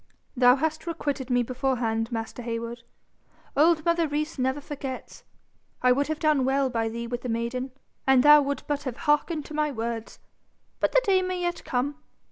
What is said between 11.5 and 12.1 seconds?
come.